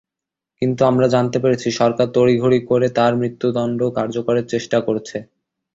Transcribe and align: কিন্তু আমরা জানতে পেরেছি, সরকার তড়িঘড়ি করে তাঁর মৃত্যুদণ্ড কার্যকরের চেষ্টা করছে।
কিন্তু 0.61 0.81
আমরা 0.85 1.07
জানতে 1.07 1.37
পেরেছি, 1.43 1.67
সরকার 1.79 2.07
তড়িঘড়ি 2.15 2.59
করে 2.69 2.87
তাঁর 2.97 3.13
মৃত্যুদণ্ড 3.21 3.79
কার্যকরের 3.97 4.45
চেষ্টা 4.53 4.77
করছে। 4.87 5.17